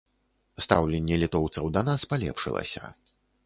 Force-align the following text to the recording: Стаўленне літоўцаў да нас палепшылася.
Стаўленне 0.65 1.19
літоўцаў 1.25 1.65
да 1.77 1.87
нас 1.93 2.09
палепшылася. 2.15 2.95